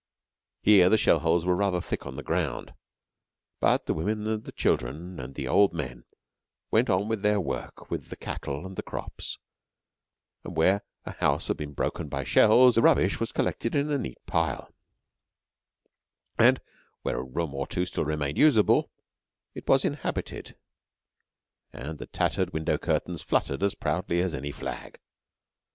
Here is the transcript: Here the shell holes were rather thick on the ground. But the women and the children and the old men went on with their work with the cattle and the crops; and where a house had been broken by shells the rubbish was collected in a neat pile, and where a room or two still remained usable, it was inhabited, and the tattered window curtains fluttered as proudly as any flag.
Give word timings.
Here 0.63 0.89
the 0.89 0.97
shell 0.97 1.19
holes 1.19 1.45
were 1.45 1.55
rather 1.55 1.79
thick 1.79 2.07
on 2.07 2.15
the 2.15 2.23
ground. 2.23 2.73
But 3.59 3.85
the 3.85 3.93
women 3.93 4.25
and 4.25 4.43
the 4.45 4.51
children 4.51 5.19
and 5.19 5.35
the 5.35 5.47
old 5.47 5.75
men 5.75 6.05
went 6.71 6.89
on 6.89 7.07
with 7.07 7.21
their 7.21 7.39
work 7.39 7.91
with 7.91 8.09
the 8.09 8.15
cattle 8.15 8.65
and 8.65 8.75
the 8.75 8.81
crops; 8.81 9.37
and 10.43 10.57
where 10.57 10.81
a 11.05 11.11
house 11.11 11.49
had 11.49 11.57
been 11.57 11.73
broken 11.73 12.09
by 12.09 12.23
shells 12.23 12.73
the 12.73 12.81
rubbish 12.81 13.19
was 13.19 13.31
collected 13.31 13.75
in 13.75 13.91
a 13.91 13.99
neat 13.99 14.17
pile, 14.25 14.73
and 16.39 16.61
where 17.03 17.19
a 17.19 17.23
room 17.23 17.53
or 17.53 17.67
two 17.67 17.85
still 17.85 18.03
remained 18.03 18.39
usable, 18.39 18.89
it 19.53 19.69
was 19.69 19.85
inhabited, 19.85 20.57
and 21.71 21.99
the 21.99 22.07
tattered 22.07 22.53
window 22.53 22.79
curtains 22.79 23.21
fluttered 23.21 23.61
as 23.61 23.75
proudly 23.75 24.19
as 24.19 24.33
any 24.33 24.49
flag. 24.51 24.99